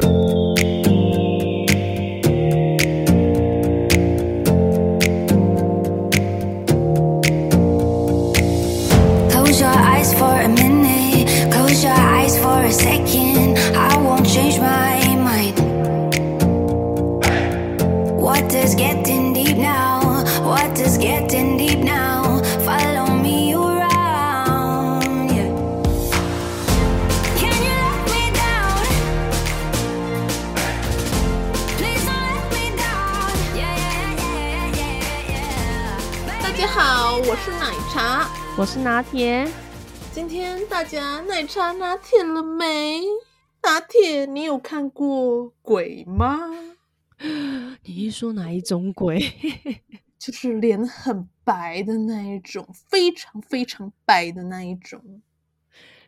[0.00, 0.43] 我
[41.54, 43.00] 茶拿铁了没？
[43.62, 46.50] 拿铁，你有看过鬼吗？
[47.84, 49.20] 你一说哪一种鬼？
[50.18, 55.00] 就是脸很白的那一种，非常非常白的那一种。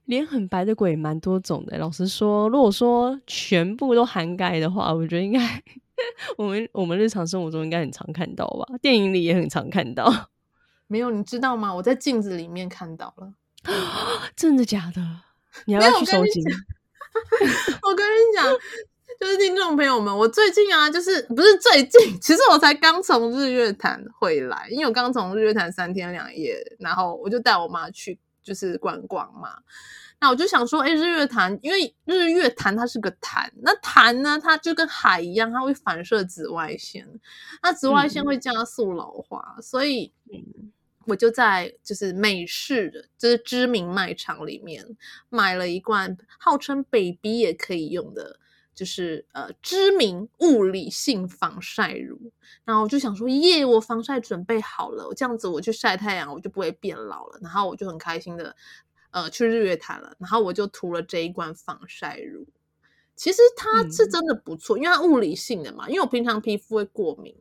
[0.07, 1.79] 脸很白的鬼蛮多种的。
[1.79, 5.63] 老实说，如果说全部都涵盖的话，我觉得应该
[6.39, 10.13] 我们我们日常生活中应该很常看到吧，电影里也很常看到。
[10.89, 11.73] 没有，你知道吗？
[11.73, 13.35] 我在镜子里面看到了，
[14.35, 15.21] 真的假的？
[15.65, 16.43] 你要去收集？
[17.83, 18.45] 我跟你讲，
[19.19, 29.57] 就是听众朋友们，我最近啊，就是不是最近， 其实我才刚从日月潭回来，因为我刚从日月潭三天两夜，然后我就带我妈去就是观光嘛。
[30.21, 37.07] 那我就想说，哎，日月潭，因为日月潭它是个潭，那潭呢，它就跟海一样，它会反射紫外线，
[37.63, 40.13] 那紫外线会加速老化，嗯、所以。
[40.33, 40.73] 嗯
[41.07, 44.85] 我就在就是美式的，就是知名卖场里面
[45.29, 48.39] 买了一罐号称 baby 也可以用的，
[48.75, 52.33] 就是呃知名物理性防晒乳。
[52.65, 57.39] 然后我就想说，耶，我防晒准备好了，这样子我去晒太阳，我就不会变老了。
[57.41, 58.57] 然后我就很开心的
[59.13, 62.47] 呃去日月潭了，然后我就涂了这一罐防晒乳。
[63.17, 65.89] 其实它是真的不错，嗯、因为它物理性的嘛。
[65.89, 67.35] 因为我平常皮肤会过敏，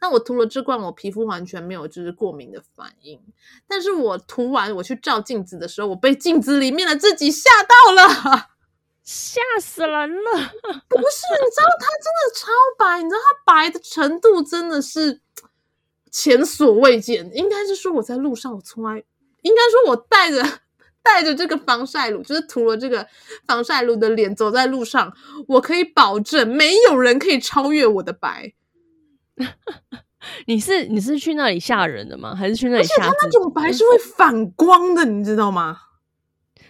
[0.00, 3.22] 那我涂了这罐，我皮肤完全没有就是过敏的反应。
[3.68, 8.48] 但是我涂完，我去照镜子的时候，我被镜子里面的自己吓到了，
[9.04, 10.30] 吓死人了。
[10.88, 15.20] 不是，你知道它真的超白，你知道它白的程度真的是
[16.10, 17.30] 前所未见。
[17.34, 19.04] 应该是说我在路上，我从来
[19.42, 20.61] 应该说我带着。
[21.02, 23.06] 带着这个防晒乳，就是涂了这个
[23.46, 25.12] 防晒乳的脸，走在路上，
[25.48, 28.52] 我可以保证没有人可以超越我的白。
[30.46, 32.34] 你是你是去那里吓人的吗？
[32.34, 32.94] 还是去那里吓？
[32.94, 35.78] 而且它那种白是会反光的，你知道吗？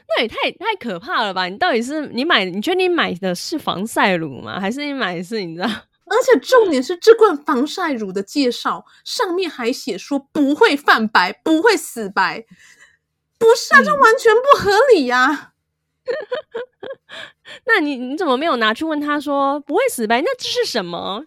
[0.09, 1.49] 那也太太可怕了吧！
[1.49, 2.45] 你到底是你买？
[2.45, 4.59] 你觉得你买的是防晒乳吗？
[4.61, 5.69] 还是你买的是你知道？
[6.07, 12.45] 而且重点是这罐防晒乳的介绍上面还写说不会泛白，不会死白。
[13.43, 15.53] 不是啊，这完全不合理呀、啊！
[17.67, 20.23] 那你你怎么没有拿去问他说不会死白？
[20.23, 21.27] 那这是什么？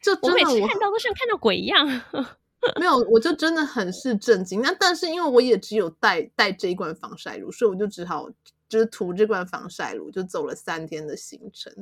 [0.00, 1.86] 就真的我，我每次看到都像看到鬼一样。
[2.78, 4.60] 没有，我就真的很是震惊。
[4.62, 8.28] 那但是因为我也只有带带这一罐防晒乳，所以我就只好
[8.68, 11.72] 就是涂这罐防晒乳，就走了三天的行程。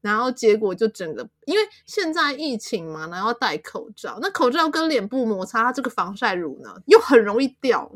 [0.00, 7.90] 然后结果就整个，因为现在疫情嘛，然后戴口罩，那口罩跟脸部摩擦，它这个防晒乳呢又很容易掉。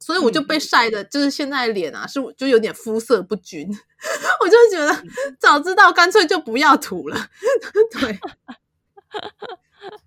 [0.00, 3.66] 所以我就被晒的，就是现在脸啊，是就有点肤色不均，
[4.42, 5.02] 我就觉得
[5.38, 7.16] 早知道干脆就不要涂了，
[7.92, 8.18] 对，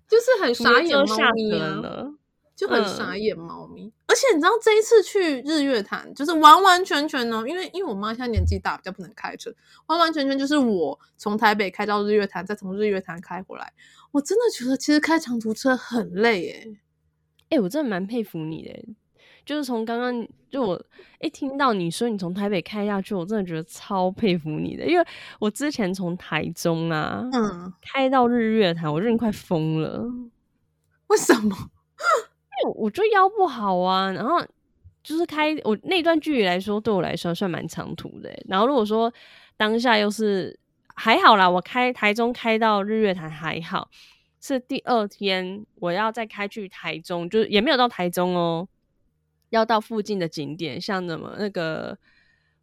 [0.06, 2.14] 就是很傻眼猫咪啊，
[2.54, 3.86] 就很傻眼猫咪。
[3.86, 9.52] 嗯、而且你知道这一次去日月潭，就是完完全全呢，因为因为我妈现在年纪大，比较不能开车，
[9.86, 13.72] 完完全全就是我从台北开到日月潭，再从日月潭开回来，
[14.12, 18.88] 我真的觉得其实开长途车很累诶、欸，哎、欸，我真的蛮佩服你的、欸。
[19.48, 20.78] 就是从刚刚就我
[21.22, 25.02] 一听到你说你从台北开下去，我真的觉得超佩服你的，因为
[25.38, 30.04] 我之前从台中啊，嗯，开到日月潭，我真的快疯了。
[31.06, 31.56] 为什么？
[32.60, 34.38] 因为我就腰不好啊，然后
[35.02, 38.30] 就是开我那段距离来说，对我来说算蛮长途的。
[38.46, 39.10] 然后如果说
[39.56, 40.60] 当下又是
[40.94, 43.88] 还好啦，我开台中开到日月潭还好，
[44.42, 48.68] 是第二天我要再开去台中，就是也没有到台中哦。
[49.50, 51.96] 要到附近的景点，像什么那个，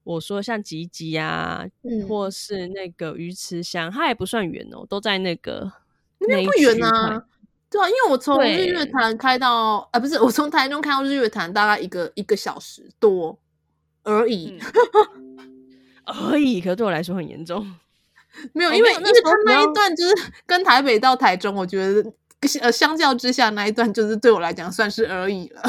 [0.04, 5.72] 我说像吉吉啊，嗯、或是那个鱼池乡，它也不算远哦，都在那个
[6.20, 7.26] 那边不远啊。
[7.68, 13.38] 对啊，因为我从日月潭开到啊，不是我从台中开到日月潭，大概一个一个小时多
[14.04, 14.58] 而已，
[15.16, 15.56] 嗯、
[16.06, 16.62] 而已。
[16.62, 17.66] 可对我来说很严重，
[18.54, 20.14] 没有，因为因为他那一段就是
[20.46, 22.14] 跟台北到台中，我觉得
[22.62, 25.64] 呃相较之下那一段就是对我来讲算是而已了。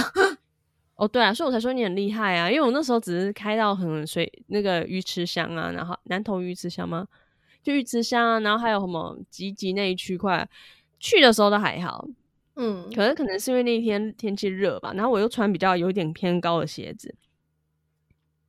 [0.97, 7.07] 哦，对啊，所以我才说你很厉害啊，因为我那时候只是开到很水那个鱼池乡啊，然后南投鱼池乡吗？
[7.63, 10.49] 就鱼池乡啊，然后还有什么集集那一区块，
[10.99, 12.09] 去的时候都还好，
[12.55, 17.15] 嗯，可能可能是因为那一天天气热吧，然后我又穿比较有点偏高的鞋子。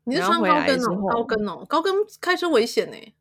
[0.06, 1.12] 你是穿高跟哦？
[1.12, 3.14] 高跟哦，高跟开车危险呢、欸。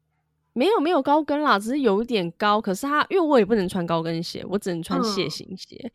[0.52, 2.61] 没有没有高跟啦，只是有一点高。
[2.61, 5.90] 可是它因为我也不能穿高跟鞋，我只能穿鞋型鞋。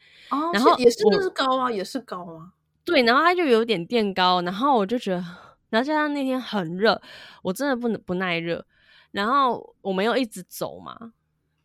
[0.54, 2.51] 然后也是那是高啊，也是高啊。
[2.83, 5.24] 对，然后它就有点垫高，然后我就觉得，
[5.69, 7.01] 然后加上那天很热，
[7.44, 8.66] 我真的不能不耐热。
[9.12, 11.12] 然后我们又一直走嘛，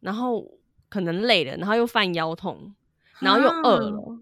[0.00, 0.44] 然后
[0.88, 2.74] 可能累了，然后又犯腰痛，
[3.20, 4.18] 然后又饿了，啊、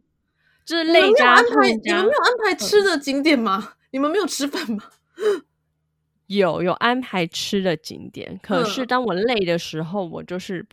[0.64, 1.96] 就是累加痛加。
[1.96, 3.70] 你们没有安排吃的景点吗？
[3.70, 4.84] 嗯、你们没有吃饭吗？
[6.26, 10.66] 有有安排吃的景点，可是当我累的时候，我就是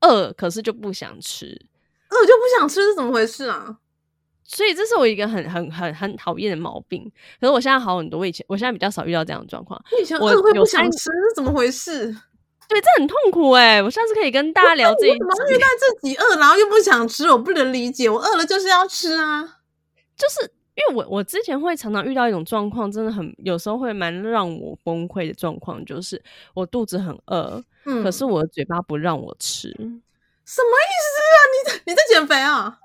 [0.00, 1.46] 饿，可是就不想吃，
[2.08, 3.78] 饿就不想吃是怎么回事啊？
[4.44, 7.10] 所以这是我一个很很很很讨厌的毛病。
[7.40, 9.82] 可是我现在好很多，我以前我现在比较少遇到这样的状况。
[10.00, 12.06] 以前饿会不想吃是怎么回事？
[12.68, 13.82] 对，这很痛苦哎、欸！
[13.82, 15.18] 我下次可以跟大家聊这一。
[15.18, 17.30] 怎么遇到自己饿，然后又不想吃？
[17.30, 18.08] 我不能理解。
[18.08, 19.42] 我饿了就是要吃啊，
[20.16, 20.52] 就是。
[20.74, 26.20] 因为我我之前会常常遇到一种状况，真的很有时候会蛮让我崩溃的状况，就是
[26.54, 31.36] 我肚子很饿，嗯，可是我的嘴巴不让我吃，什么意思啊？
[31.52, 32.78] 你在你在减肥啊？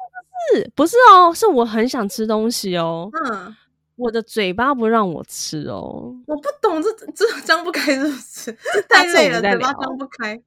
[0.54, 1.34] 是不是哦？
[1.34, 3.56] 是我很想吃东西哦，嗯，
[3.96, 8.58] 我的嘴巴不让我吃哦，我不懂这这张不开是不是？
[8.90, 10.42] 太累了，嘴巴张不开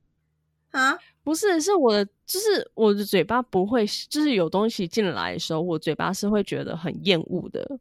[0.70, 0.98] 啊。
[1.22, 7.78] 不是，是我的，就是我的嘴巴不会，就是有东西进来的时候，我嘴巴是会觉得很厌恶的，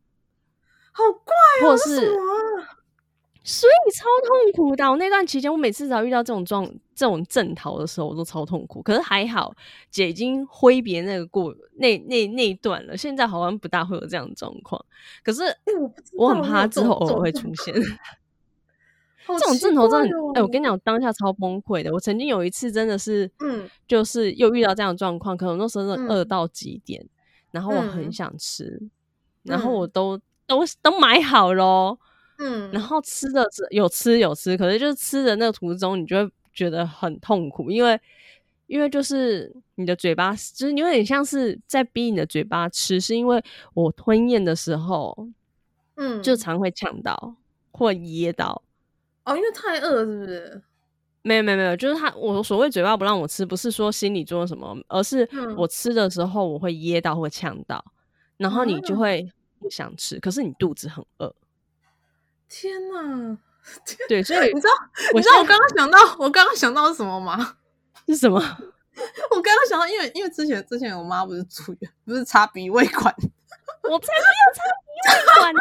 [0.91, 1.63] 好怪啊！
[1.63, 2.17] 或是，是
[3.43, 4.89] 所以超痛苦的。
[4.89, 8.81] 我那段期间，我每次只要遇到这种状、这种症头的时候，我都超痛苦。
[8.81, 9.53] 可是还好，
[9.89, 14.83] 姐已经挥别那个过那那那一段了，现在好像不大会有这样的状况。
[15.23, 15.41] 可是，
[16.13, 17.73] 我很怕之后偶尔会出现。
[19.27, 21.93] 这种症头真的很，哎、欸，我跟你讲，我当下超崩溃的。
[21.93, 27.09] 我曾经有一次真的是，嗯，就是又遇到这样的状况，可能那时候真的饿到极点，嗯，
[27.51, 28.91] 然后我很想吃，嗯，
[29.43, 31.99] 然后我都都都买好咯。
[32.41, 37.99] 嗯，然后吃的有吃有吃，可是就是吃的那个途中，你就会觉得很痛苦，因为
[38.67, 43.43] 因为就是你的嘴巴，就是有点像是在逼你的嘴巴吃，是因为
[43.73, 45.27] 我吞咽的时候，
[45.95, 47.35] 嗯，就常会呛到
[47.71, 48.63] 或噎到。
[49.25, 50.61] 哦，因为太饿是不是？
[51.21, 55.27] 没有没有没有，就是他，我所谓嘴巴不让我吃，不是说心理作用什么，而是
[55.57, 57.83] 我吃的时候我会噎到或呛到，
[58.37, 61.35] 然后你就会不想吃，嗯、可是你肚子很饿。
[62.49, 63.37] 天哪！
[64.07, 64.73] 对，所以你知道，
[65.13, 67.55] 你知道我刚刚想到，我刚刚想到是什么吗？
[68.07, 68.39] 是什么？
[69.31, 73.13] 我刚刚想到，因为因为之前之前我妈不是住院，不是插鼻胃管，
[73.83, 75.59] 我才不要插鼻胃管呢，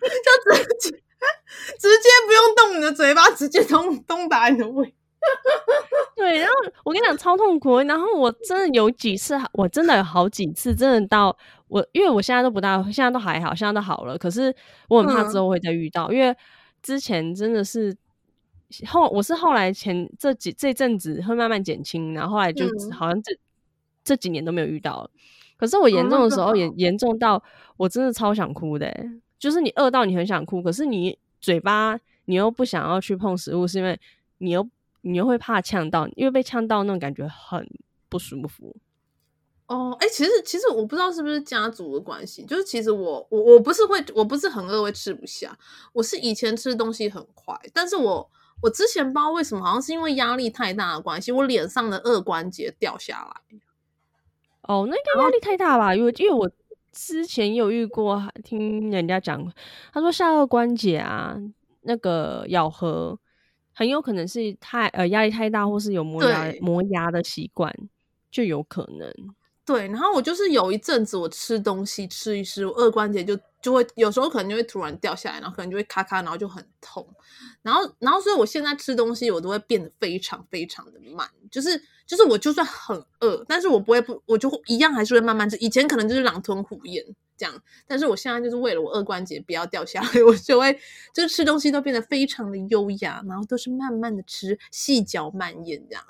[0.00, 1.00] 就直接。
[1.78, 4.94] 直接不用动你的嘴巴，直接通通打你的胃。
[6.14, 7.78] 对，然后我跟你讲超痛苦。
[7.80, 11.34] 然后我真的有几次，我真的有好几次，真的到
[11.74, 14.16] 我，因为我现在都不大，现在都还好，现在都好了。
[14.16, 14.54] 可是
[14.88, 16.32] 我很怕之后会再遇到，嗯、因为
[16.80, 17.92] 之前真的是
[18.86, 23.38] 后，我是后来前这几这阵子会慢慢减轻，然后后来就好像这、嗯、
[24.04, 25.10] 这几年都没有遇到了。
[25.56, 27.42] 可是我严重的时候也严重到
[27.76, 29.10] 我真的超想哭的、欸。
[29.36, 33.98] 就是你饿到你很想哭，可是你嘴巴你又不想要去碰食物，是因为
[34.38, 34.64] 你又
[35.00, 37.68] 你又会怕呛到，因为被呛到那种感觉很
[38.08, 38.76] 不舒服。
[39.74, 45.56] 哦，哎、欸，其实其实我不知道是不是家族的关系，就是其实我我我不是会我不是很饿会吃不下，
[45.92, 48.30] 我是以前吃东西很快，但是我
[48.62, 53.58] 我之前不知道为什么，好像是因为压力太大的关系，我脸上的二关节掉下来。
[54.62, 55.94] 哦，那应该压力太大吧？
[55.94, 56.50] 因为因为我。
[56.96, 59.52] 之前有遇过，听人家讲，
[59.92, 61.36] 他说下颚关节啊，
[61.80, 63.18] 那个咬合
[63.72, 67.74] 很有可能是太呃压力太大，或是有磨牙磨牙的习惯，
[68.30, 69.12] 就有可能。
[69.66, 77.06] 对，然后我就是有一阵子，我吃东西吃一吃，我二关节就就会有时候可能就会突然掉下来，然后可能就会咔咔，然后就很痛。
[77.62, 85.56] 然后，然后所以我现在吃东西，我都会变得非常非常的慢，就是就是我就算很饿，但是我不会不，我就一样还是会慢慢吃。
[85.56, 87.02] 以前可能就是狼吞虎咽
[87.38, 90.78] 这样，但是我现在就是为了我二关节不要掉下来， 我就会
[91.14, 96.04] 就是吃东西都变得非常的优雅，然后都是慢慢的吃，细嚼慢咽这样。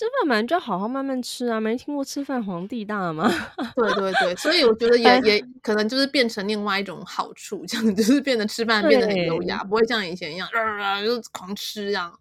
[0.00, 1.60] 吃饭嘛，就好好慢慢吃啊！
[1.60, 3.30] 没听过吃饭皇帝大吗？
[3.76, 12.18] 对对对，所以我觉得也也可能就是变成另外一种好处，这样就是变得吃饭变得很优雅，不会像以前一样啊，就是狂吃这样。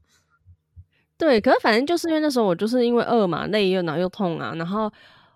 [1.17, 4.91] 对，可是反正就是因为那时候我就是因为饿嘛，累又脑又痛啊，然后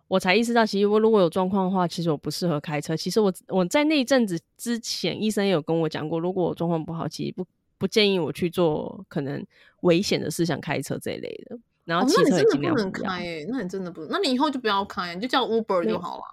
[0.10, 2.98] 我才意识到，其实我如果有状况的话，其实我不适合开车。
[2.98, 7.46] 其实我我在那一阵子之前，医生也有跟我讲过，如果我状况不好，其实不。
[7.76, 9.46] 不建议我去做可能
[9.82, 11.58] 危险的事，像开车这一类的。
[11.86, 16.24] 然后汽车也尽量不能开诶，那你真的不，那你以后就不要开，你就叫 Uber 就好了。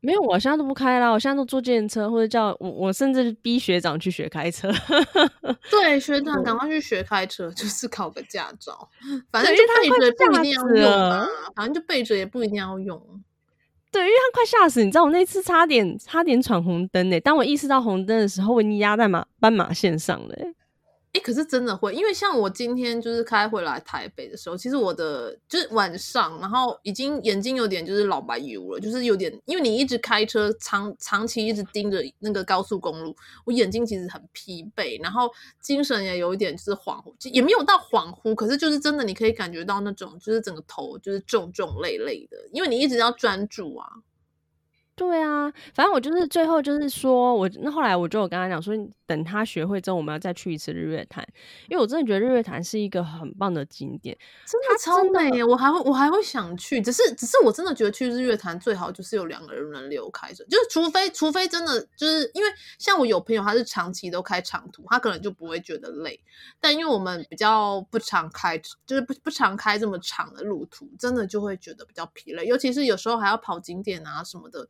[0.00, 4.70] 没有，我现在都不开啦，我现在都坐计程车，或者叫我，我甚至逼学长去学开车。
[5.68, 8.88] 对，学长赶快去学开车，就是考个驾照。
[9.32, 13.00] 反正就备着不一定要用啊，反正就备着也不一定要用。
[13.90, 17.18] 对，因为他快吓死，你知道我那次差点差点闯红灯呢。
[17.20, 20.36] 当我意识到红灯的时候，我已经压在马斑马线上了。
[21.12, 35.30] 哎，可是真的会，因为像我今天就是开回来台北的时候，其实我的就是晚上，然后已经眼睛有点就是老白油了，就是有点，因为你一直开车长长期一直盯着那个高速公路，我眼睛其实很疲惫，然后
[35.62, 43.88] 精神也有一点就是恍惚，也没有到恍惚，可是就是真的你可以感觉到那种就是整个头就是重重累累的，因为你一直要专注啊。
[44.96, 48.74] 对啊，反正我就是最后就是说，我那后来我就有跟他讲说，
[49.04, 51.22] 等他学会之后，我们要再去一次日月潭，
[51.68, 55.44] 因为我真的觉得日月潭是一个很棒的景点，真的超美耶！
[55.44, 62.48] 我还会我还会想去，只是只是我真的觉得去日月潭最好就是有两个人轮流开着，就是除非除非真的就是因为
[62.78, 66.18] 像我有朋友他是长期都开长途，他可能就不会觉得累，
[66.58, 74.66] 但因为我们比较不常开，就是不不常开这么长的路途，真的就会觉得比较疲累，尤其是有时候还要跑景点啊什么的。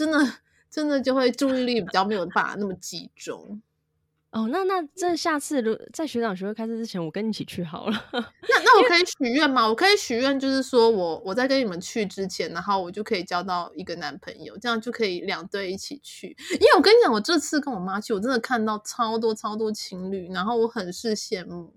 [0.00, 0.32] 真的，
[0.70, 3.60] 真的就会注意力比较没有办法那么集中。
[4.32, 8.04] 哦，那那这下次如在学长学会开车之前，我跟你一起去好了。
[8.12, 9.68] 那那我可以许愿吗？
[9.68, 16.34] 我可以许愿，就是说我我在跟你们去之前，然后我就可以交到一个男朋友，这样就可以两对一起去。
[16.52, 21.74] 因为我跟你讲，我这次跟我妈去，我真的看到超多超多情侣，然后我很是羡慕。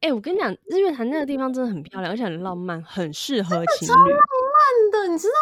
[0.00, 3.92] 哎、欸，我跟你讲，日月潭那个地方真的很漂亮，而且很浪漫，很适合情侣。
[3.92, 5.34] 超浪漫的，你知道？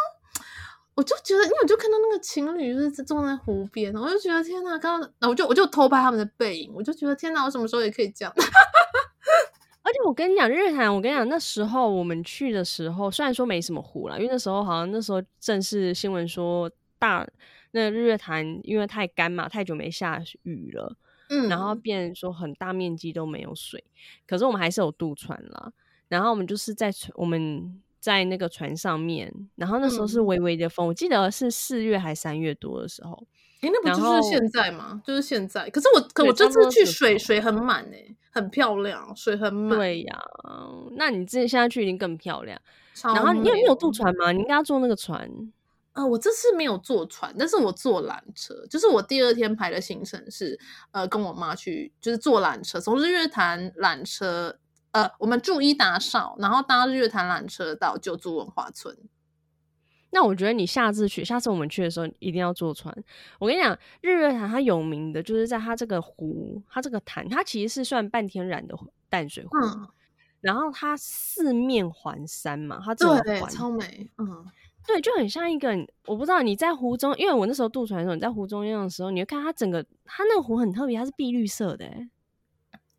[0.94, 4.76] 我就觉得，因为我就看到那个情侣就是坐在湖边，我就觉得天哪！
[4.78, 7.44] 刚刚，我就我就偷拍他们的背影，我就觉得天哪！
[7.44, 8.34] 我什么时候也可以这样？
[9.82, 17.26] 而且我跟你讲，日月潭，我跟你讲，那时候我们去的时候，虽然说没什么湖了，因为那时候好像那时候正是新闻说大
[17.70, 20.94] 那个日月潭因为太干嘛，太久没下雨了，
[21.30, 23.82] 嗯，然后变成说很大面积都没有水，
[24.26, 25.72] 可是我们还是有渡船啦，
[26.08, 27.80] 然后我们就是在我们。
[28.00, 33.26] 在那个船上面，然后那时候是微微的风，嗯、我记得是四月还三月多的时候。
[33.60, 35.02] 哎、欸，那不就是现在吗？
[35.04, 35.68] 就是现在。
[35.68, 39.78] 可是我，可我这次去水水很满哎、欸，很漂亮，水很满。
[39.78, 40.18] 对呀，
[40.96, 42.58] 那你这现在去一定更漂亮。
[43.02, 44.32] 然后你有你有渡船吗？
[44.32, 45.30] 你应该要坐那个船。
[45.92, 48.64] 呃，我这次没有坐船，但是我坐缆车。
[48.70, 50.58] 就是我第二天排的行程是，
[50.92, 54.56] 呃，跟我妈去，就是坐缆车，从日月潭缆车。
[54.92, 58.96] 呃，我们住伊达邵，然后搭日月潭缆车到九族文化村。
[60.12, 62.92] 那我觉得你下次去，下次我们去的时候一定要坐船。
[63.38, 68.76] 我跟你讲，日月潭它有名的就是在它这个湖，它这个潭，它其实是算半天然的
[69.08, 69.50] 淡水湖。
[69.62, 69.88] 嗯。
[70.40, 74.10] 然后它四面环山嘛，它这个环超美。
[74.16, 74.44] 嗯，
[74.86, 75.68] 对，就很像一个，
[76.06, 81.86] 我不知道你在湖中，因为我那时候渡船的时候，你在湖中央的时候，你会看它整个，它那个湖很特别，它是碧绿色的。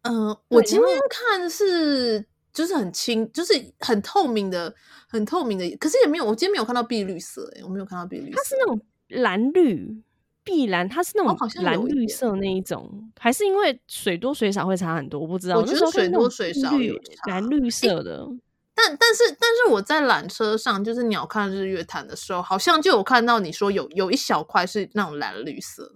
[0.04, 4.74] 嗯、呃，我今天看是就是很清，就是很透明的，
[5.08, 10.04] 很透明的，可是也没有，我今天没有看到碧绿色，诶，我没有看到碧绿色，它是那种蓝绿
[10.44, 15.20] 碧蓝，它是那种蓝绿色那一种，哦、还是因为水多水少会差很多？
[15.20, 16.96] 我不知道，我觉得水多水少有
[17.28, 18.28] 蓝绿色的，
[18.74, 25.94] 但但是但是我在缆车上就是鸟瞰日月潭的时候，好像就有看到你说有有一小块是那种蓝绿色。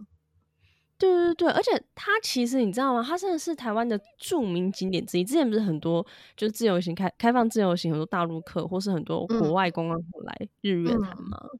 [0.97, 3.03] 对对对，而且它其实你知道吗？
[3.05, 5.25] 它真的是台湾的著名景点之一。
[5.25, 6.05] 之前不是很多
[6.37, 11.37] 就是自由行开开放自由行，很多大陆客或是很多国外观光客来日月潭嘛。
[11.51, 11.59] 嗯、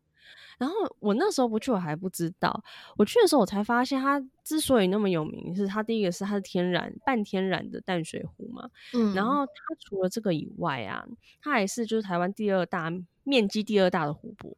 [0.58, 2.63] 然后我那时候不去，我还不知道。
[2.96, 8.70] 我去的时候，我才发现它之所以那么有名，是它第一个是它是天然半天然的淡水湖嘛。
[8.94, 9.13] 嗯。
[9.13, 11.06] 然后它除了这个以外啊，
[11.42, 12.89] 它还是就是台湾第二大
[13.24, 14.50] 面积第二大的湖泊。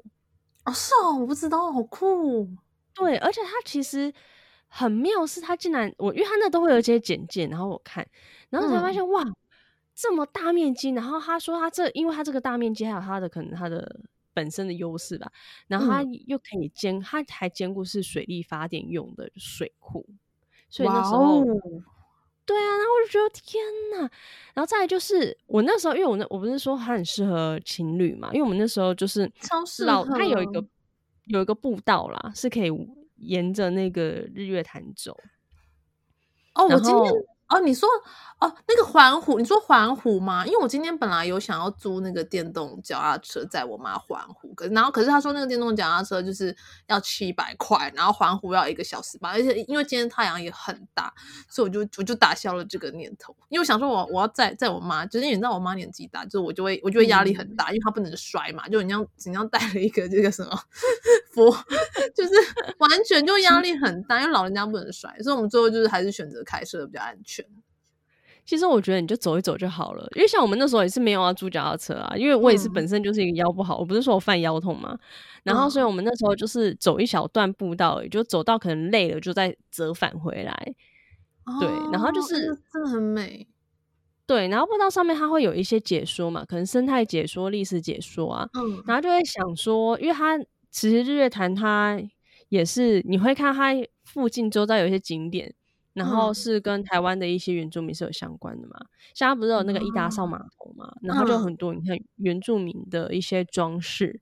[0.66, 2.48] 哦，是哦，我不知道，好酷。
[2.94, 4.14] 对，而且它其实。
[4.70, 8.06] 很妙是，他竟然我，因为他那都会有一些简介，然后我看，
[8.50, 9.24] 然后才发现、嗯、哇，
[9.96, 14.00] 这么大面积，然后他说他这，因为他这个大面积还有他的可能他的
[14.34, 15.32] 本身的优势吧，
[15.68, 20.06] 然后他又可以兼，他还兼顾是水力发电用的水库，
[20.70, 21.44] 所以那时候，
[22.46, 24.00] 对啊，然后我就觉得天哪，
[24.54, 30.64] 然后再来就是我那时候，因为我那我不是说他很适合情侣嘛，因为我们那时候就是超适合，他有一个。
[31.30, 32.72] 有一个步道啦，是可以。
[33.18, 34.02] 沿着那个
[34.34, 35.18] 日月潭走，
[36.56, 37.14] 哦，我今天
[37.50, 37.88] 哦，你说
[38.40, 40.46] 哦，那个环湖，你说环湖吗？
[40.46, 51.12] 因为我今天本来有想要租那个电动脚踏车载我妈环湖，可然后可是他说那个电动脚踏车就是要七百块，然后环湖要一个小时吧，而且因为今天太阳也很大，
[51.50, 53.36] 所以我就我就打消了这个念头。
[53.50, 60.52] 因为我想说我我要载载我妈，就是你知道我妈年纪大，就是我就会我就会压力很大，嗯、因为她不能摔嘛，就你像你像带了一个这个什么
[61.34, 61.50] 佛，
[62.16, 62.34] 就是
[62.78, 67.44] 完全就压力很大，因为老人家不能摔，所以我们最后就是还是选择开车比较安全。
[68.48, 74.98] 其实我觉得你就走一走就好了，因为像我们那时候也是没有要租脚踏车啊，因为我也是本身就是一个腰不好，嗯、我不是说我犯腰痛嘛，
[75.44, 80.74] 然后所以我们那时候就是走一小段步道，也就走到可能累了就再折返回来。
[81.46, 83.46] 哦、对，然后就是真的很美。
[84.26, 90.38] 对，然后步道上面它会有一些解说嘛，可能生态解说、历史解说啊，嗯，然后就会想说，因为它
[90.72, 92.02] 其实日月潭它
[92.48, 93.74] 也是你会看它
[94.06, 95.54] 附近周遭有一些景点。
[95.98, 98.76] 然后是跟台湾的一些原住民是有相关的嘛，
[99.16, 104.22] 像它不是有那个伊达邵码头嘛，嗯、然后就很多你看原住民的一些装饰，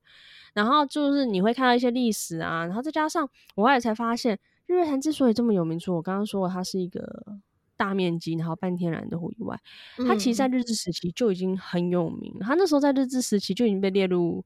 [0.54, 7.38] 然后就是你会看到一些历史啊，然后再加上我后来才发现，日月潭之所以这么有名，除了我刚刚说它是一个
[7.76, 9.60] 大面积然后半天然的湖以外，
[10.08, 14.42] 它其实在日治时期就已经很有名，它那时候在日治时期就已经被列入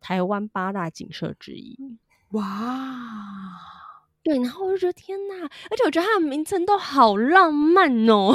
[0.00, 1.78] 台湾八大景色之一，
[2.30, 2.50] 哇。
[4.22, 8.32] 对，然后我就觉得天呐，而且我觉得它的名称都好浪漫哦。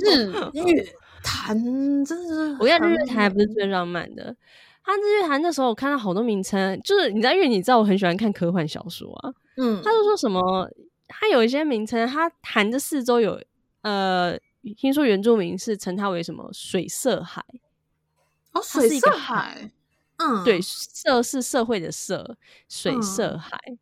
[0.00, 1.56] 日月潭
[2.04, 4.34] 真的是，我觉得日月潭还不是最浪漫的。
[4.82, 9.32] 它日月潭那时候我看到好多名称，就是你知道，因为你知道我很喜欢看科幻小说啊。
[9.56, 10.70] 嗯，他就说什么，
[11.08, 13.42] 它有一些名称，它潭的四周有
[13.82, 14.38] 呃，
[14.76, 17.44] 听说原住民是称它为什么水色海。
[18.52, 19.70] 哦，水色海。
[20.18, 22.38] 嗯，对，色是社会的色，
[22.68, 23.58] 水色海。
[23.68, 23.78] 嗯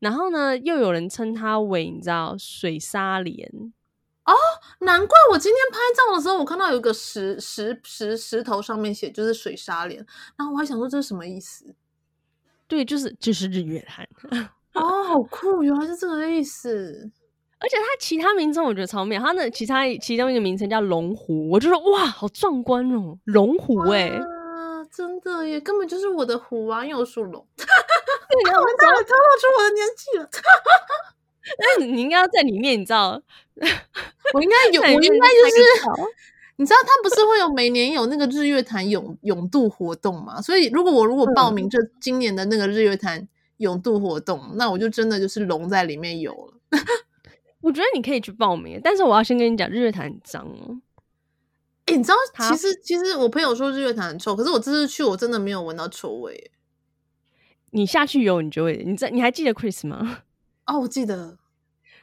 [0.00, 3.50] 然后呢，又有人称它为你知道水沙莲
[4.24, 4.34] 哦，
[4.80, 10.04] 难怪我今天拍照的时候，我看到有一个石石石石头上面写就是水沙莲，
[10.36, 11.74] 然后我还想说这是什么意思？
[12.66, 14.06] 对，就是就是日月潭
[14.74, 17.10] 哦，好酷，原来是这个意思。
[17.60, 24.20] 而且它其他名称我觉得超妙，它的其他其中一个名称叫龙湖，我就说哇，好壮观哦，龙湖哎、欸，
[24.92, 27.44] 真的耶，根本就是我的湖啊，因为我属龙。
[28.36, 30.28] 你看，我大了，透露出我的年纪了。
[31.78, 33.22] 那你应该要在里面，你知道？
[34.34, 35.56] 我应该有，我应该就是，
[36.56, 40.42] 你知道，他不是会有每年有那个日月潭泳泳渡活动嘛？
[40.42, 46.54] 所以，如果我如果报名这今年的那个日月潭泳渡活动，嗯、那我就真的就是龙在里面游了。
[47.62, 50.78] 我觉得你可以去报名，但是我要先跟你讲，日月潭很脏哦。
[51.86, 52.16] 哎、欸，你知道，
[52.50, 56.50] 其实其实我朋友说日月潭很臭，可是我这次去，我真的没有闻到臭味。
[57.70, 58.82] 你下去游，你就会。
[58.86, 60.18] 你在你还记得 Chris 吗？
[60.66, 61.36] 哦，我记得，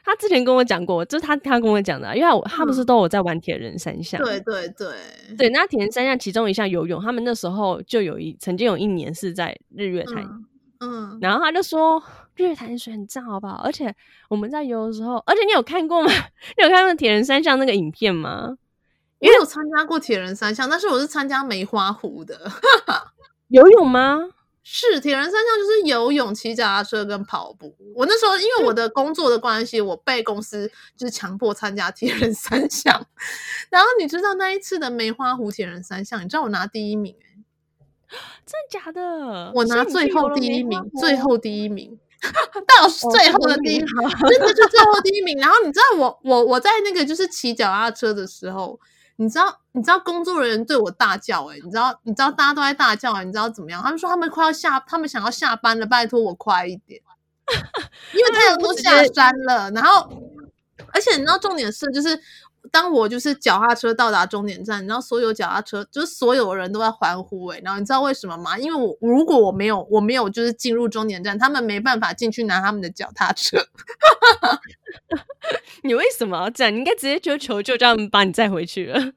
[0.04, 4.24] 他之前跟我讲过，就是他他跟我讲的，因为我他不是都有在玩铁人三项、嗯？
[4.24, 4.88] 对对对
[5.36, 10.16] 对，那铁人三项其中一项游泳，他们那时候就有一曾经有一年是在日月潭，
[10.80, 12.02] 嗯，嗯然后他就说
[12.36, 13.62] 日月潭水很脏，好不好？
[13.64, 13.94] 而且
[14.28, 16.10] 我们在游的时候，而且你有看过吗？
[16.56, 18.56] 你有看过铁人三项那个影片吗？
[19.18, 22.38] 因为我有参加过铁人三项，但是我是参加梅花湖的
[23.48, 24.20] 游泳吗？
[24.68, 27.72] 是铁人三项，就是游泳、骑脚踏车跟跑步。
[27.94, 33.06] 我那时候因为我的工作的关系，我被公司就是强迫参加铁人三项。
[33.70, 39.52] 然后你知道那一次的梅花湖铁人三项，你知道我拿第一名哎、欸，真的假的？
[39.54, 41.96] 我拿最后第一名， 最后第一名，
[42.66, 43.86] 到最后的第一名，
[44.28, 45.38] 真的是最后第一名。
[45.38, 48.80] 然后你知道我我我在那个就是骑脚踏车的时候。
[49.18, 53.82] 你知道，你知道工作人员对我大叫哎、欸、你知道，你知道大家都在大叫诶、欸、你知道怎么样？
[53.82, 57.00] 他们说他们快要下，他们想要下班了，拜托我快一点，
[58.14, 59.70] 因为 太阳都下山了。
[59.72, 60.10] 然后，
[60.94, 62.18] 而且你知道重点是，就是。
[62.70, 68.58] 当我就是脚踏车到达终点站，你知道所有脚踏车就是所有人都在欢呼诶，然后你知道为什么吗？
[68.58, 73.58] 因为我如果我没有我没有就是进入终点站，他们没办法进去拿他们的脚踏车。
[75.82, 76.72] 你为什么要这样？
[76.72, 78.94] 你应该直接就求救，叫他们把你载回去了。
[78.94, 79.10] 没有，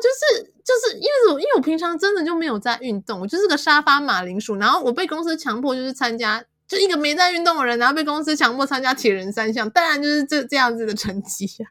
[0.00, 4.56] 就是就是因为我因为我平常真的就没有在运动，我就是个沙发马铃薯。
[4.56, 11.68] 然后我被公司强迫就是参加，就一个没在运动的人，然后被公司强迫参加铁人三项，当然就是这这样子的成绩呀。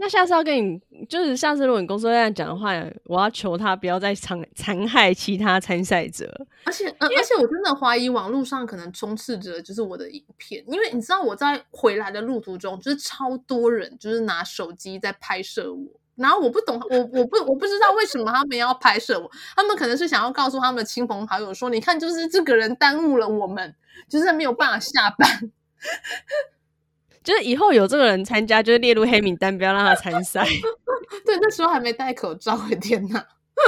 [0.00, 2.72] 那下次要跟你，就是下次如果你公司这样讲的话，
[3.04, 6.46] 我要求他不要再残残害其他参赛者。
[6.64, 15.84] 而且，呃，而且我真的怀疑网络上可能充斥着就是我的影片，因为你知道我在回来的路途中，就是超多人就是拿手机在拍摄我，
[16.14, 23.74] 然后我不懂，我我不我不知道为什么他们要拍摄我，他们可能是想要告诉他们的亲朋好友说，你看，就是这个人耽误了我们，
[24.08, 25.50] 就是没有办法下班。
[27.28, 30.42] 就是以后有这个人参加，就是列入黑名单，不要让他参赛。
[31.26, 33.22] 对，那时候还没戴口罩，我的天哪！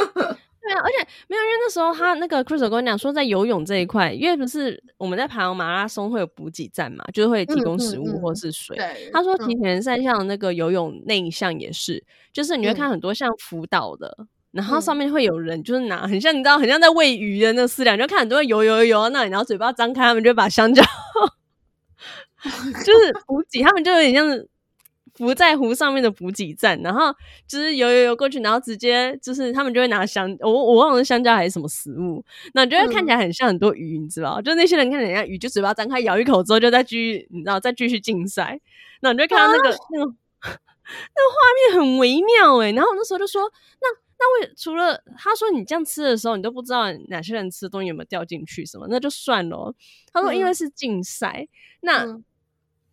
[0.62, 8.74] 对啊，而且没有，因为那时候他那个 Chris 跟我讲说，在游泳这一块，因为不是我们在爬马拉松会有补给站嘛，就是会提供食物或是水。
[8.78, 20.82] 嗯嗯嗯、他说，提前赛像那个游泳那一项也是，就是你会看很多像辅导的，嗯、然后上面会有人就是拿很像你知道，很像在喂鱼的那个饲料，就看很多人游游游游到那里，然后嘴巴张开，他们就把香蕉。
[22.84, 24.26] 就是补给，他们就有点像
[25.14, 27.12] 浮在湖上面的补给站，然后
[27.46, 32.24] 就是游游游过去，然后直接就是他们就会拿香，我我忘了是香蕉还是什么食物，
[32.54, 34.36] 那你觉得看起来很像很多鱼，你知道？
[34.40, 38.58] 嗯、就那些人看起来像鱼，就嘴巴张开咬一口之后，就再继续，你知道，再继续竞赛。
[39.02, 40.12] 那你就看到那个、啊、那个
[40.46, 43.42] 那个画面很微妙诶，然后我那时候就说，
[43.82, 49.74] 那那为除了他说你这样吃的时候，你都不知道哪些人吃的东西有没有掉进去什么，那就算了。
[50.12, 51.48] 他说因为是竞赛，嗯、
[51.82, 52.22] 那。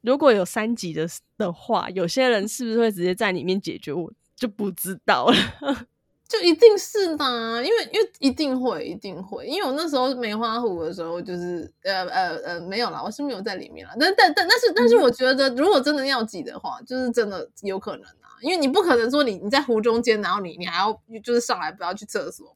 [0.08, 1.06] 嗯如果有三级的
[1.38, 3.91] 的话，有些人是不是会直接在里面解决？
[3.91, 5.36] 我就不知道了，
[6.30, 7.28] 就一定是吧，
[7.62, 13.93] 因为因为一定会一定会，因为我那时候梅花湖的时候，就是呃呃呃没有啦，我是没有在里面啦。
[14.00, 22.56] 但但但但是但是，我觉得如果真的要挤的话，就是真的有可能啊，因为你不可能说你你在湖中间，然后你你还要就是上来不要去厕所，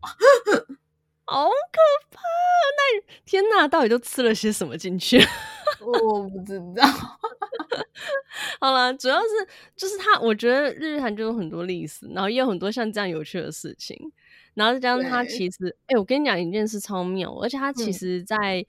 [1.26, 1.80] 好可
[2.12, 2.20] 怕！
[2.78, 5.20] 那天呐，到底都吃了些什么进去？
[5.80, 6.86] 我不知道。
[8.60, 9.28] 好了，主要是
[9.76, 13.98] 就是他，我觉得日韩就有很多历史，然后也有很多像这样有趣的事情，
[14.54, 18.66] 然后再加上他其实，哎、欸，我跟你讲一件事超妙，而且他其实，在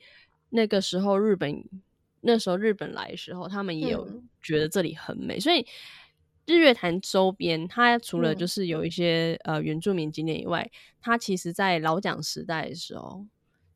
[0.51, 1.83] 那个时候日本、嗯、
[2.21, 4.09] 那时候日本来的时候，他们也有
[4.41, 5.67] 觉得这里很美，嗯、所以
[6.47, 13.27] 日月潭周边，它除了就是有一些、嗯、呃原住民景点以外，它其实在老蒋时代的时候，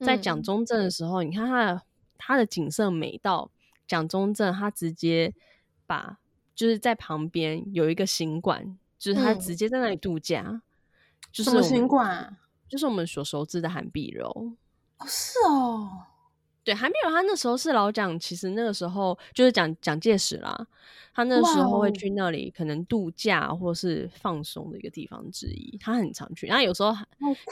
[0.00, 1.82] 在蒋中正的时候，嗯、你看它的
[2.16, 3.50] 它的景色美到。
[3.88, 5.32] 蒋中正他直接
[5.86, 6.18] 把
[6.56, 10.62] 就是在旁边有一个行馆，就是他直接在那里度假，嗯、
[11.30, 12.36] 就是什么行馆？
[12.68, 14.28] 就是我们所熟知的韩碧楼。
[14.98, 16.02] 哦，是哦，
[16.66, 20.66] 对，涵碧楼他那时候是老蒋，其实那个时候就是蒋蒋介石啦，
[21.14, 26.48] 他那时候会去那里可能度假或是放松的一个地方之一，他很常去。
[26.48, 26.92] 然后有时候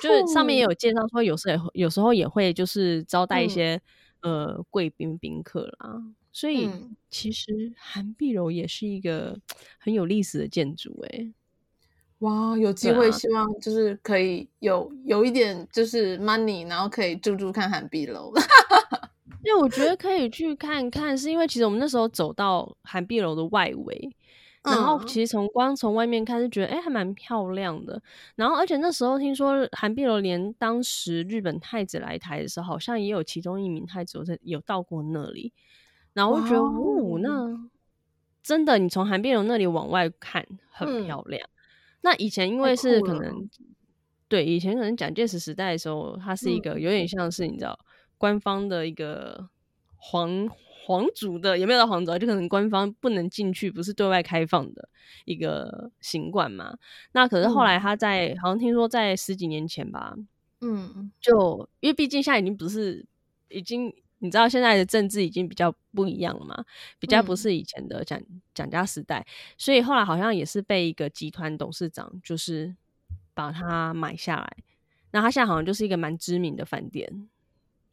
[0.02, 3.80] 就是上面也有介绍说，有时候也有时候也会就是招待一些、
[4.22, 6.02] 嗯、呃贵宾宾客啦。
[6.32, 9.38] 所以、嗯、其实韩碧楼也是一个
[9.78, 11.32] 很有历史的建筑诶、欸，
[12.18, 18.32] 哇，有机会希望就是可以有有一点就是 money，然后可以住住看韩碧楼。
[19.44, 24.16] 因为我觉得可以去看看，是因为其实我们那时候走到涵碧楼的外围，
[24.64, 28.02] 然后其实从光从外面看是觉得哎、欸、还蛮漂亮的，
[28.36, 35.52] 然后而且那时候听说涵碧楼连当时日本太子来台的时候，好像也有其中一名太子有在有到过那里。
[36.14, 37.68] 然后觉得，哦，那
[38.40, 41.42] 真的，你从涵碧楼那里往外看很漂亮。
[41.42, 41.50] 嗯、
[42.02, 43.50] 那以前因为是可能，
[44.28, 47.76] 对，以前可能蒋介石时代的时候，它是一个有点像是你知道，
[48.24, 49.50] 官方的一个
[49.96, 52.16] 皇皇族的，有没有到皇族？
[52.16, 54.88] 就可能官方不能进去，不是对外开放的
[55.26, 56.78] 一个行馆嘛。
[57.12, 60.16] 那可是后来他在，嗯、好像听说在十几年前吧，
[60.62, 63.04] 嗯，就因为毕竟现在已经不是
[63.48, 63.92] 已经。
[64.18, 66.64] 你知道现在的政治已经比较不一样了嘛？
[66.98, 68.18] 比较不是以前的蒋
[68.54, 69.26] 蒋家时代，
[69.58, 72.74] 所以后来好像也是被一个集团董事长就是
[73.34, 74.56] 把它买下来。
[75.10, 77.28] 那他现在好像就是一个蛮知名的饭店。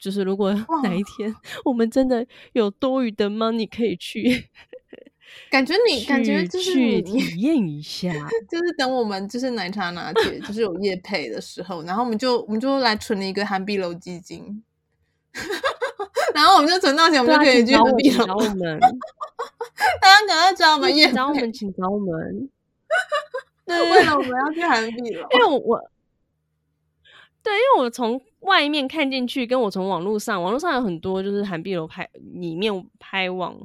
[0.01, 0.51] 就是如果
[0.83, 1.33] 哪一天
[1.63, 4.49] 我们真的有多余的 money 可以去，
[5.49, 8.11] 感觉你感觉就是去体 验一下，
[8.49, 14.63] 就是等我们就是奶茶拿铁就是有业配的时候，然后我们就我们就来存了一个韩碧楼基金。
[16.33, 18.25] 然后我们就存到钱，我们就可以去韩碧楼。
[18.25, 18.79] 找我们，
[20.01, 22.49] 大家赶快找我们，找我们，请找我们。
[23.65, 25.81] 对，为了我们要去韩碧楼，因为我，
[27.43, 33.57] 对，因为我从外面看进去，跟我从网络上，网络上有很多就是韩碧楼拍里面拍往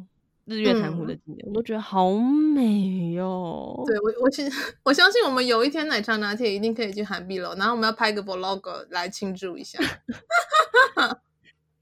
[0.46, 3.82] 日月潭湖的景点，我都觉得好美哟。
[3.86, 4.50] 对，我，我其实
[4.84, 9.78] 我相信我们有一天奶茶拿铁一定可以去韩碧楼，然后我们要拍个 vlog 来庆祝一下。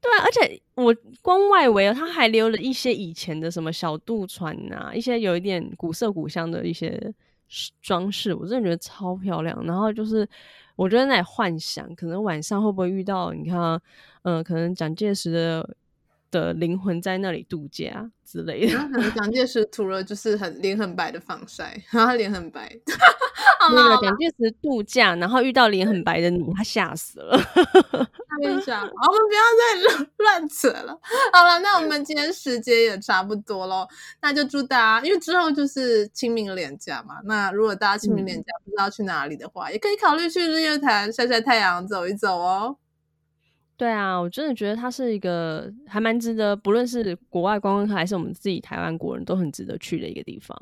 [0.01, 7.11] 对啊，而且我光外围它还留了一些以前的什么小渡船啊，一些有一点古色古香的一些
[7.81, 9.63] 装饰，我真的觉得超漂亮。
[9.65, 10.27] 然后就是
[10.75, 13.59] 我觉得在幻想，可能晚上会不会遇到你看，
[14.23, 15.75] 嗯、呃，可能蒋介石的
[16.31, 18.73] 的灵魂在那里度假之类的。
[18.73, 22.69] 然后可能蒋介石涂了就是很脸很白的防晒，然后他脸很白。
[23.71, 27.39] 那个 蒋介石度假，然后遇到脸很白的你，他吓死了。
[28.41, 30.99] 我们不要再乱扯了。
[31.31, 33.87] 好了，那我们今天时间也差不多喽，
[34.21, 37.15] 那就祝大家，因为之后就是清明连假嘛。
[37.25, 42.77] 那如果大家清明连假不知道去哪里的话，嗯、也可以考虑去日月潭晒晒太阳，走一走哦。
[43.77, 50.57] 对啊，我真的觉得它是一个还蛮值得，不论是国外观光客还是我们自己台湾国人都很值得去的一个地方。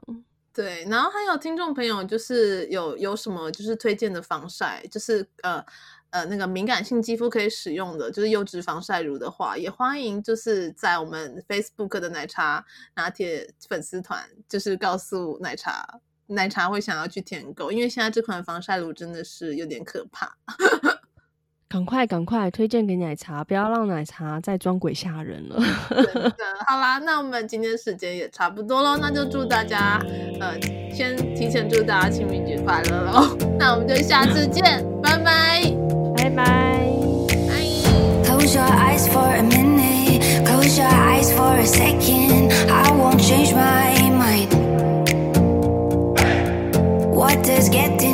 [0.52, 5.64] 对，然后还有听众朋友就是有有什么就是推荐的防晒，就是呃
[6.14, 12.64] 呃那个敏感性肌肤可以使用的，就是优质防晒乳的话，也欢迎就是在我们 Facebook 的奶茶
[12.96, 20.38] 拿铁粉丝团，就是告诉奶茶，奶茶会想要去舔狗，因为现在这款防晒乳真的是有点可怕。
[21.68, 25.60] 赶快赶快推荐给奶茶，不要让奶茶再装鬼吓人了。
[25.90, 26.36] 真的，
[26.68, 30.00] 好啦，那我们今天时间也差不多喽，那就祝大家，
[30.40, 30.62] 呃，
[30.94, 33.36] 先提前祝大家清明节快乐喽。
[33.58, 35.64] 那我们就下次见，拜拜，
[36.36, 38.24] 拜拜。
[38.26, 44.10] Close your eyes for a minute, close your eyes for a second, I won't change my
[44.10, 44.52] mind.
[47.16, 48.13] What does getting